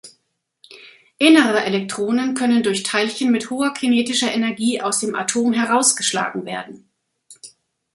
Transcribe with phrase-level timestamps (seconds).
[1.19, 6.89] Innere Elektronen können durch Teilchen mit hoher kinetischer Energie aus dem Atom herausgeschlagen werden.